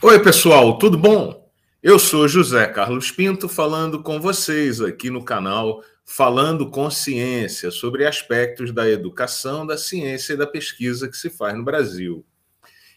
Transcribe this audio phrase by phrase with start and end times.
[0.00, 1.50] Oi, pessoal, tudo bom?
[1.82, 8.06] Eu sou José Carlos Pinto falando com vocês aqui no canal Falando com Ciência sobre
[8.06, 12.24] aspectos da educação, da ciência e da pesquisa que se faz no Brasil.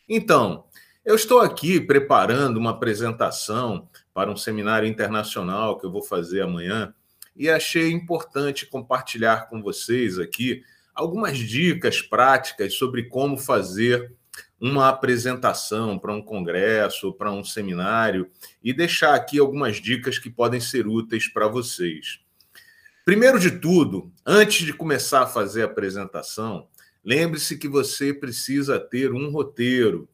[0.07, 0.65] Então,
[1.03, 6.93] eu estou aqui preparando uma apresentação para um seminário internacional que eu vou fazer amanhã
[7.35, 10.61] e achei importante compartilhar com vocês aqui
[10.93, 14.15] algumas dicas práticas sobre como fazer
[14.61, 18.29] uma apresentação para um congresso, para um seminário
[18.63, 22.19] e deixar aqui algumas dicas que podem ser úteis para vocês.
[23.03, 26.67] Primeiro de tudo, antes de começar a fazer a apresentação,
[27.03, 30.07] lembre-se que você precisa ter um roteiro.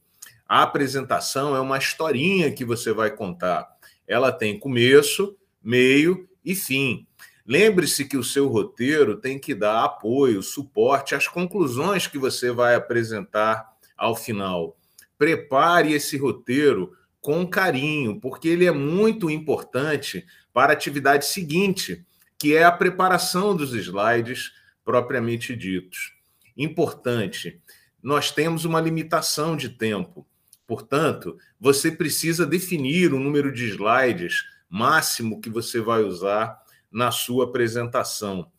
[0.47, 3.67] A apresentação é uma historinha que você vai contar.
[4.07, 7.05] Ela tem começo, meio e fim.
[7.45, 12.75] Lembre-se que o seu roteiro tem que dar apoio, suporte às conclusões que você vai
[12.75, 14.77] apresentar ao final.
[15.17, 22.05] Prepare esse roteiro com carinho, porque ele é muito importante para a atividade seguinte,
[22.37, 24.51] que é a preparação dos slides
[24.85, 26.13] propriamente ditos.
[26.55, 27.59] Importante,
[28.01, 30.25] nós temos uma limitação de tempo.
[30.65, 36.57] Portanto, você precisa definir o número de slides máximo que você vai usar
[36.91, 38.51] na sua apresentação.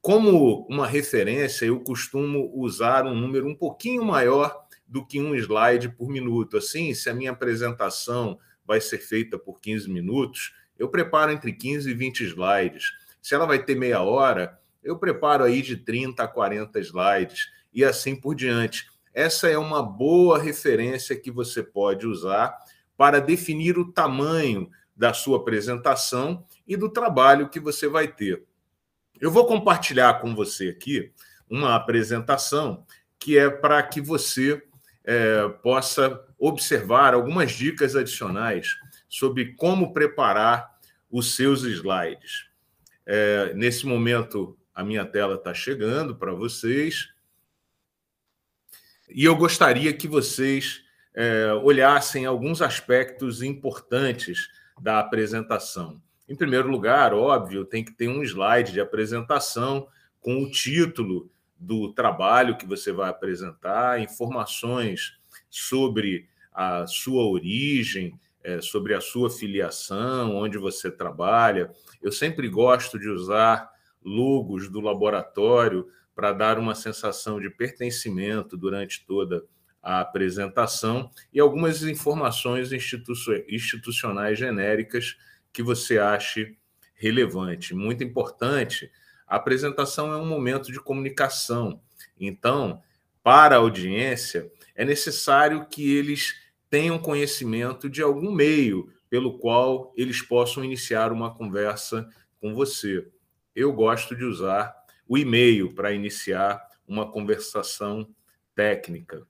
[0.00, 5.90] Como uma referência, eu costumo usar um número um pouquinho maior do que um slide
[5.90, 6.56] por minuto.
[6.56, 11.90] Assim, se a minha apresentação vai ser feita por 15 minutos, eu preparo entre 15
[11.90, 12.92] e 20 slides.
[13.20, 17.84] Se ela vai ter meia hora, eu preparo aí de 30 a 40 slides e
[17.84, 18.86] assim por diante.
[19.12, 22.56] Essa é uma boa referência que você pode usar
[22.96, 28.44] para definir o tamanho da sua apresentação e do trabalho que você vai ter.
[29.20, 31.12] Eu vou compartilhar com você aqui
[31.50, 32.86] uma apresentação
[33.18, 34.62] que é para que você
[35.04, 38.76] é, possa observar algumas dicas adicionais
[39.08, 40.78] sobre como preparar
[41.10, 42.48] os seus slides.
[43.04, 47.08] É, nesse momento, a minha tela está chegando para vocês.
[49.08, 50.84] E eu gostaria que vocês
[51.14, 54.48] é, olhassem alguns aspectos importantes
[54.80, 56.00] da apresentação.
[56.28, 59.88] Em primeiro lugar, óbvio, tem que ter um slide de apresentação
[60.20, 65.18] com o título do trabalho que você vai apresentar, informações
[65.48, 71.70] sobre a sua origem, é, sobre a sua filiação, onde você trabalha.
[72.02, 73.70] Eu sempre gosto de usar
[74.04, 79.44] logos do laboratório para dar uma sensação de pertencimento durante toda
[79.82, 85.16] a apresentação e algumas informações institucionais genéricas
[85.52, 86.56] que você ache
[86.94, 87.74] relevante.
[87.74, 88.90] Muito importante
[89.28, 91.82] a apresentação é um momento de comunicação.
[92.18, 92.82] Então,
[93.22, 96.34] para a audiência, é necessário que eles
[96.70, 102.08] tenham conhecimento de algum meio pelo qual eles possam iniciar uma conversa
[102.40, 103.06] com você.
[103.54, 104.74] Eu gosto de usar
[105.06, 108.08] o e-mail para iniciar uma conversação
[108.54, 109.26] técnica.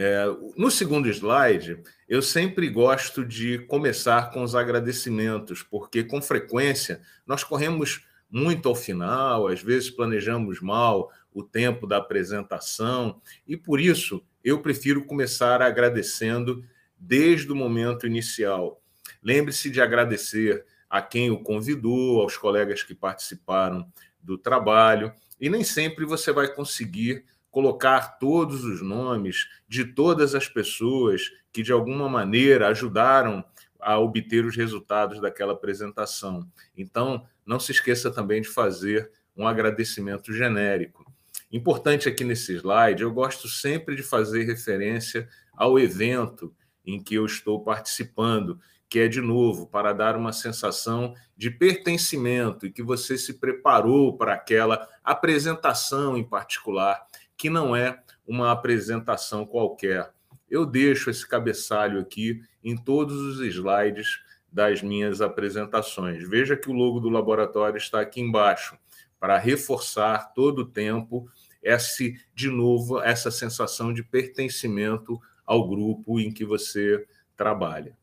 [0.00, 0.26] É,
[0.56, 7.42] no segundo slide, eu sempre gosto de começar com os agradecimentos, porque com frequência nós
[7.42, 14.22] corremos muito ao final, às vezes planejamos mal o tempo da apresentação, e por isso
[14.44, 16.64] eu prefiro começar agradecendo
[16.96, 18.80] desde o momento inicial.
[19.20, 23.84] Lembre-se de agradecer a quem o convidou, aos colegas que participaram
[24.22, 27.24] do trabalho, e nem sempre você vai conseguir
[27.58, 33.44] colocar todos os nomes de todas as pessoas que de alguma maneira ajudaram
[33.80, 36.48] a obter os resultados daquela apresentação.
[36.76, 41.12] Então, não se esqueça também de fazer um agradecimento genérico.
[41.50, 46.54] Importante aqui nesse slide, eu gosto sempre de fazer referência ao evento
[46.86, 52.66] em que eu estou participando, que é, de novo, para dar uma sensação de pertencimento
[52.66, 57.04] e que você se preparou para aquela apresentação em particular,
[57.38, 60.12] que não é uma apresentação qualquer.
[60.50, 64.20] Eu deixo esse cabeçalho aqui em todos os slides
[64.52, 66.28] das minhas apresentações.
[66.28, 68.76] Veja que o logo do laboratório está aqui embaixo,
[69.20, 71.30] para reforçar todo o tempo
[71.62, 77.96] esse, de novo, essa sensação de pertencimento ao grupo em que você trabalha.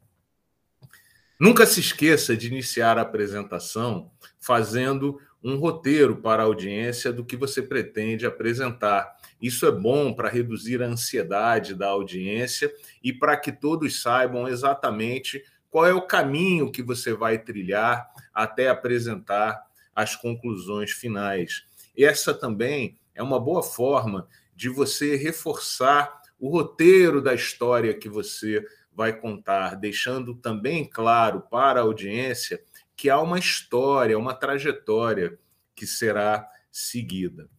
[1.39, 7.38] Nunca se esqueça de iniciar a apresentação fazendo um roteiro para a audiência do que
[7.38, 9.15] você pretende apresentar.
[9.39, 15.44] Isso é bom para reduzir a ansiedade da audiência e para que todos saibam exatamente
[15.69, 19.62] qual é o caminho que você vai trilhar até apresentar
[19.95, 21.63] as conclusões finais.
[21.95, 28.65] Essa também é uma boa forma de você reforçar o roteiro da história que você
[28.95, 32.59] vai contar, deixando também claro para a audiência
[32.95, 35.38] que há uma história, uma trajetória
[35.75, 37.50] que será seguida.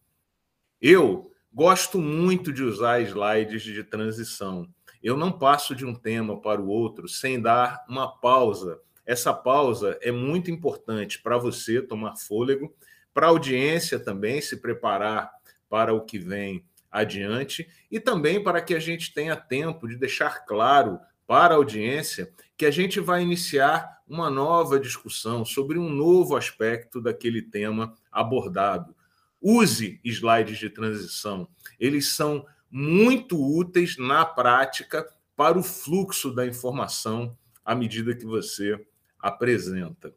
[0.81, 4.67] Eu gosto muito de usar slides de transição.
[5.01, 8.79] Eu não passo de um tema para o outro sem dar uma pausa.
[9.05, 12.75] Essa pausa é muito importante para você tomar fôlego,
[13.13, 15.31] para a audiência também se preparar
[15.69, 20.45] para o que vem adiante e também para que a gente tenha tempo de deixar
[20.45, 26.35] claro para a audiência que a gente vai iniciar uma nova discussão sobre um novo
[26.35, 28.95] aspecto daquele tema abordado.
[29.41, 31.47] Use slides de transição,
[31.79, 38.83] eles são muito úteis na prática para o fluxo da informação à medida que você
[39.19, 40.13] apresenta.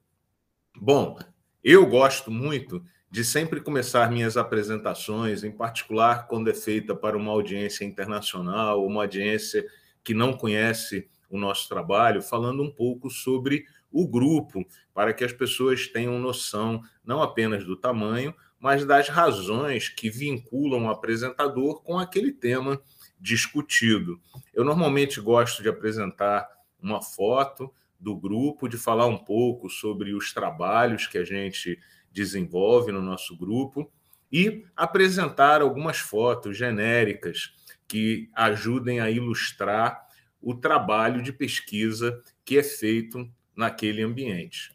[0.76, 1.18] Bom,
[1.62, 7.32] eu gosto muito de sempre começar minhas apresentações, em particular quando é feita para uma
[7.32, 9.66] audiência internacional, uma audiência
[10.02, 14.64] que não conhece o nosso trabalho, falando um pouco sobre o grupo,
[14.94, 20.84] para que as pessoas tenham noção não apenas do tamanho, mas das razões que vinculam
[20.84, 22.80] o apresentador com aquele tema
[23.18, 24.20] discutido.
[24.52, 26.48] Eu normalmente gosto de apresentar
[26.80, 31.78] uma foto do grupo, de falar um pouco sobre os trabalhos que a gente
[32.12, 33.90] desenvolve no nosso grupo
[34.32, 37.52] e apresentar algumas fotos genéricas
[37.86, 40.06] que ajudem a ilustrar
[40.40, 43.28] o trabalho de pesquisa que é feito
[43.60, 44.72] naquele ambiente.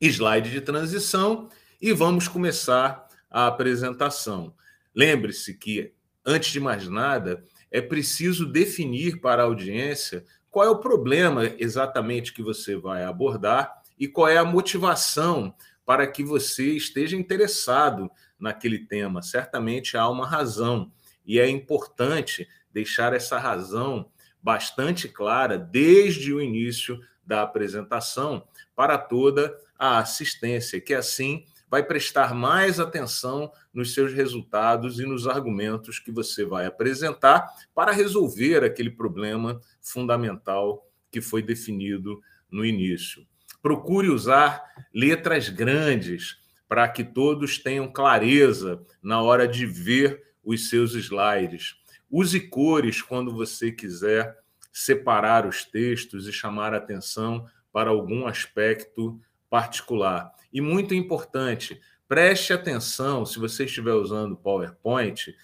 [0.00, 1.50] Slide de transição
[1.80, 4.54] e vamos começar a apresentação.
[4.94, 5.92] Lembre-se que,
[6.24, 12.32] antes de mais nada, é preciso definir para a audiência qual é o problema exatamente
[12.32, 15.54] que você vai abordar e qual é a motivação
[15.84, 19.20] para que você esteja interessado naquele tema.
[19.20, 20.90] Certamente há uma razão
[21.24, 24.10] e é importante deixar essa razão
[24.42, 26.98] bastante clara desde o início
[27.30, 28.42] da apresentação
[28.74, 35.28] para toda a assistência, que assim vai prestar mais atenção nos seus resultados e nos
[35.28, 43.24] argumentos que você vai apresentar para resolver aquele problema fundamental que foi definido no início.
[43.62, 46.36] Procure usar letras grandes
[46.68, 51.76] para que todos tenham clareza na hora de ver os seus slides.
[52.10, 54.36] Use cores quando você quiser
[54.72, 60.32] separar os textos e chamar atenção para algum aspecto particular.
[60.52, 65.34] E muito importante, preste atenção, se você estiver usando PowerPoint,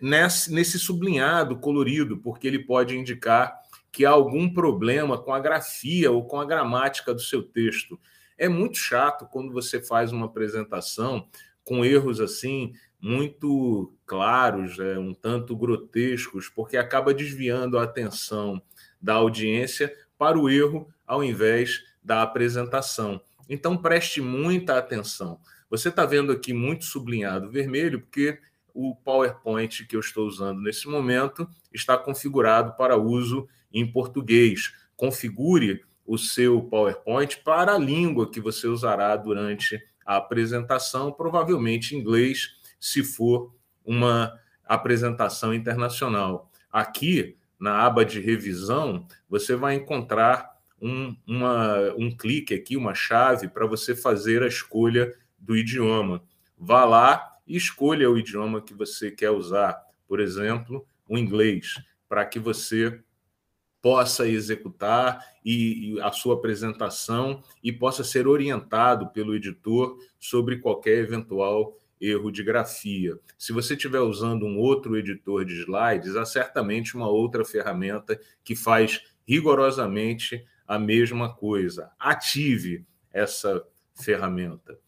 [0.00, 3.58] nesse, sublinhado colorido, porque ele pode indicar
[3.90, 7.98] que há algum problema com a grafia ou com a gramática do seu texto.
[8.36, 11.26] É muito chato quando você faz uma apresentação
[11.68, 18.60] com erros assim muito claros, é, um tanto grotescos, porque acaba desviando a atenção
[19.00, 23.20] da audiência para o erro ao invés da apresentação.
[23.50, 25.38] Então preste muita atenção.
[25.68, 28.38] Você está vendo aqui muito sublinhado vermelho, porque
[28.72, 34.72] o PowerPoint que eu estou usando nesse momento está configurado para uso em português.
[34.96, 42.56] Configure o seu PowerPoint para a língua que você usará durante a apresentação, provavelmente inglês
[42.80, 44.32] se for uma
[44.64, 46.50] apresentação internacional.
[46.72, 53.48] Aqui, na aba de revisão, você vai encontrar um, uma, um clique aqui, uma chave
[53.48, 56.22] para você fazer a escolha do idioma.
[56.56, 61.74] Vá lá e escolha o idioma que você quer usar, por exemplo, o inglês,
[62.08, 62.98] para que você
[63.80, 70.98] possa executar e, e, a sua apresentação e possa ser orientado pelo editor sobre qualquer
[70.98, 73.18] eventual erro de grafia.
[73.36, 78.54] Se você estiver usando um outro editor de slides, há certamente uma outra ferramenta que
[78.54, 81.90] faz rigorosamente a mesma coisa.
[81.98, 84.78] Ative essa ferramenta.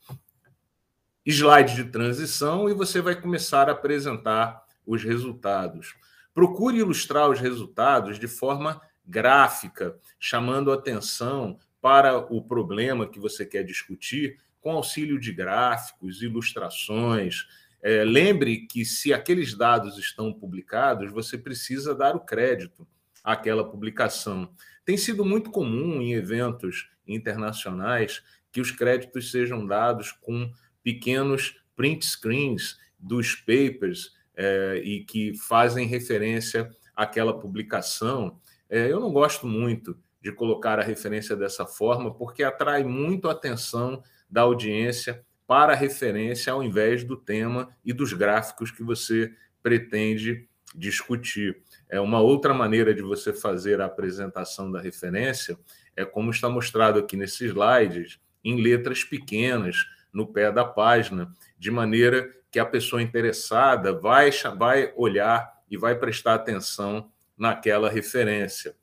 [1.27, 5.95] Slide de transição e você vai começar a apresentar os resultados.
[6.41, 13.63] Procure ilustrar os resultados de forma gráfica, chamando atenção para o problema que você quer
[13.63, 17.47] discutir com auxílio de gráficos, ilustrações.
[17.83, 22.89] É, lembre que, se aqueles dados estão publicados, você precisa dar o crédito
[23.23, 24.51] àquela publicação.
[24.83, 30.51] Tem sido muito comum em eventos internacionais que os créditos sejam dados com
[30.83, 38.41] pequenos print screens dos papers é, e que fazem referência àquela publicação.
[38.71, 43.33] É, eu não gosto muito de colocar a referência dessa forma, porque atrai muito a
[43.33, 49.31] atenção da audiência para a referência ao invés do tema e dos gráficos que você
[49.63, 51.63] pretende discutir.
[51.87, 55.59] É uma outra maneira de você fazer a apresentação da referência
[55.95, 61.71] é como está mostrado aqui nesses slides, em letras pequenas no pé da página, de
[61.71, 68.75] maneira que a pessoa interessada vai, vai olhar e vai prestar atenção naquela referência.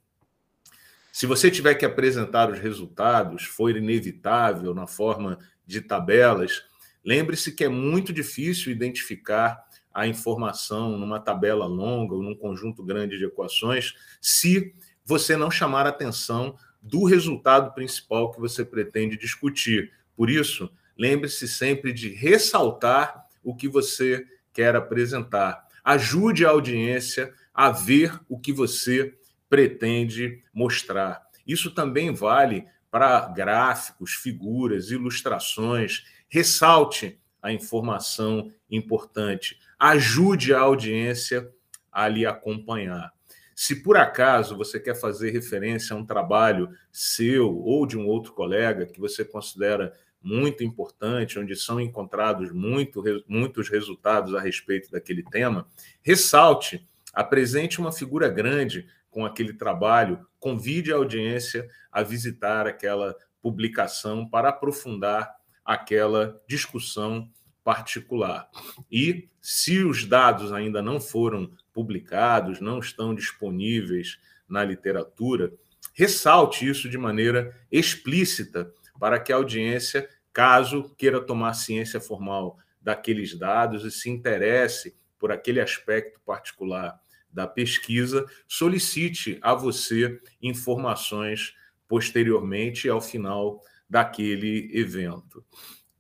[1.12, 6.63] Se você tiver que apresentar os resultados, for inevitável na forma de tabelas,
[7.03, 13.17] lembre-se que é muito difícil identificar a informação numa tabela longa ou num conjunto grande
[13.17, 19.91] de equações se você não chamar atenção do resultado principal que você pretende discutir.
[20.15, 25.65] Por isso, lembre-se sempre de ressaltar o que você quer apresentar.
[25.81, 29.17] Ajude a audiência a ver o que você
[29.49, 31.25] pretende mostrar.
[31.47, 36.03] Isso também vale para gráficos, figuras, ilustrações.
[36.27, 39.57] Ressalte a informação importante.
[39.79, 41.49] Ajude a audiência
[41.89, 43.13] a lhe acompanhar.
[43.55, 48.33] Se por acaso você quer fazer referência a um trabalho seu ou de um outro
[48.33, 49.93] colega que você considera
[50.27, 55.65] muito importante, onde são encontrados muito, muitos resultados a respeito daquele tema,
[56.03, 64.27] ressalte, apresente uma figura grande com aquele trabalho, convide a audiência a visitar aquela publicação
[64.27, 67.31] para aprofundar aquela discussão
[67.63, 68.50] particular.
[68.91, 75.53] E se os dados ainda não foram publicados, não estão disponíveis na literatura,
[75.93, 78.69] ressalte isso de maneira explícita
[79.00, 80.07] para que a audiência,
[80.38, 86.96] caso queira tomar ciência formal daqueles dados e se interesse por aquele aspecto particular
[87.27, 91.56] da pesquisa, solicite a você informações
[91.88, 95.44] posteriormente ao final daquele evento.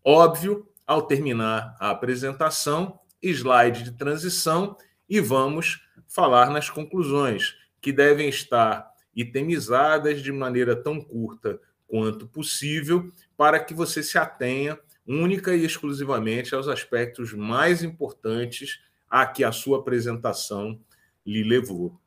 [0.03, 4.77] Óbvio, ao terminar a apresentação, slide de transição
[5.09, 13.09] e vamos falar nas conclusões, que devem estar itemizadas de maneira tão curta quanto possível,
[13.35, 14.77] para que você se atenha
[15.07, 20.79] única e exclusivamente aos aspectos mais importantes a que a sua apresentação
[21.25, 21.99] lhe levou.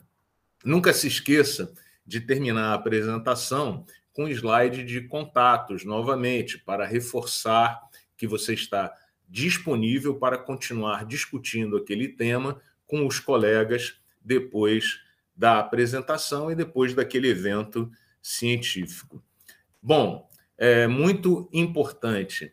[0.63, 1.73] Nunca se esqueça
[2.07, 7.81] de terminar a apresentação com slide de contatos, novamente, para reforçar
[8.17, 8.95] que você está
[9.29, 15.01] disponível para continuar discutindo aquele tema com os colegas depois
[15.35, 19.23] da apresentação e depois daquele evento científico.
[19.83, 22.53] Bom, é muito importante.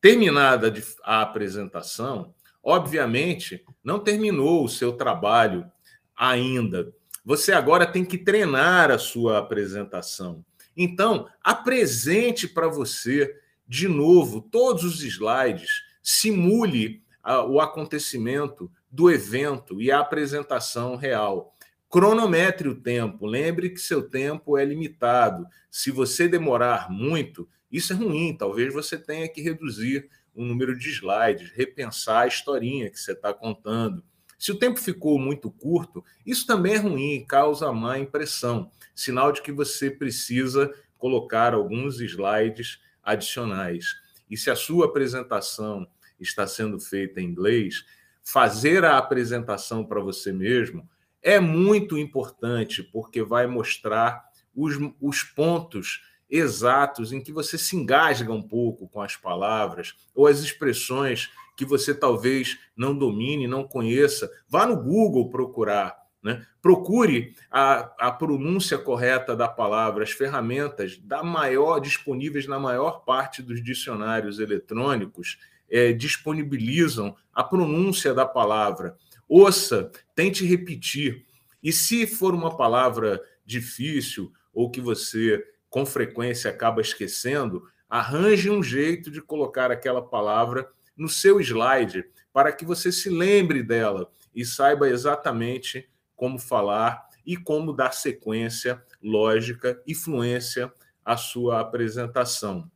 [0.00, 5.70] Terminada a apresentação, obviamente, não terminou o seu trabalho
[6.16, 6.92] ainda.
[7.24, 10.44] Você agora tem que treinar a sua apresentação.
[10.76, 13.34] Então, apresente para você
[13.66, 15.70] de novo todos os slides,
[16.02, 17.02] simule
[17.48, 21.53] o acontecimento do evento e a apresentação real.
[21.94, 25.46] Cronometre o tempo, lembre que seu tempo é limitado.
[25.70, 30.90] Se você demorar muito, isso é ruim, talvez você tenha que reduzir o número de
[30.90, 34.02] slides, repensar a historinha que você está contando.
[34.36, 39.40] Se o tempo ficou muito curto, isso também é ruim, causa má impressão, sinal de
[39.40, 43.94] que você precisa colocar alguns slides adicionais.
[44.28, 45.86] E se a sua apresentação
[46.18, 47.84] está sendo feita em inglês,
[48.20, 50.92] fazer a apresentação para você mesmo
[51.24, 54.22] é muito importante, porque vai mostrar
[54.54, 60.26] os, os pontos exatos em que você se engasga um pouco com as palavras ou
[60.26, 64.30] as expressões que você talvez não domine, não conheça.
[64.48, 65.96] Vá no Google procurar.
[66.22, 66.44] Né?
[66.60, 73.42] Procure a, a pronúncia correta da palavra, as ferramentas da maior disponíveis na maior parte
[73.42, 75.38] dos dicionários eletrônicos
[75.70, 78.96] é, disponibilizam a pronúncia da palavra.
[79.28, 81.26] Ouça, tente repetir.
[81.62, 88.62] E se for uma palavra difícil ou que você com frequência acaba esquecendo, arranje um
[88.62, 94.44] jeito de colocar aquela palavra no seu slide para que você se lembre dela e
[94.44, 100.72] saiba exatamente como falar e como dar sequência lógica e fluência
[101.04, 102.70] à sua apresentação.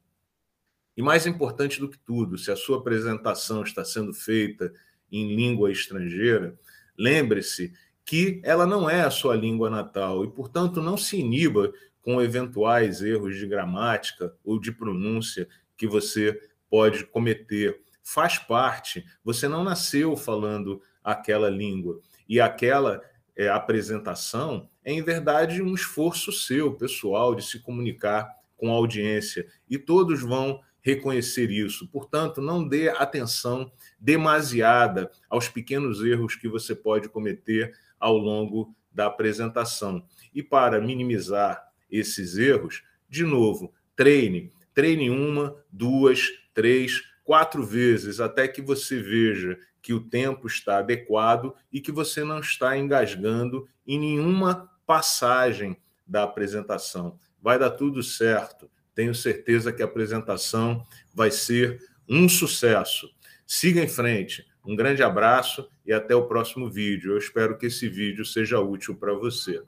[0.97, 4.73] E mais importante do que tudo, se a sua apresentação está sendo feita
[5.11, 6.59] em língua estrangeira,
[6.97, 7.73] lembre-se
[8.05, 13.03] que ela não é a sua língua natal e, portanto, não se iniba com eventuais
[13.03, 15.47] erros de gramática ou de pronúncia
[15.77, 17.83] que você pode cometer.
[18.03, 22.01] Faz parte, você não nasceu falando aquela língua.
[22.27, 23.03] E aquela
[23.37, 29.47] é, apresentação é, em verdade, um esforço seu, pessoal, de se comunicar com a audiência.
[29.69, 31.87] E todos vão reconhecer isso.
[31.89, 39.07] Portanto, não dê atenção demasiada aos pequenos erros que você pode cometer ao longo da
[39.07, 40.03] apresentação.
[40.35, 44.51] E para minimizar esses erros, de novo, treine.
[44.73, 51.55] Treine uma, duas, três, quatro vezes, até que você veja que o tempo está adequado
[51.71, 55.77] e que você não está engasgando em nenhuma passagem
[56.07, 57.19] da apresentação.
[57.43, 58.71] Vai dar tudo certo.
[58.99, 63.09] Tenho certeza que a apresentação vai ser um sucesso.
[63.47, 64.45] Siga em frente.
[64.67, 67.13] Um grande abraço e até o próximo vídeo.
[67.13, 69.63] Eu espero que esse vídeo seja útil para você.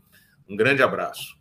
[0.48, 1.39] Um grande abraço.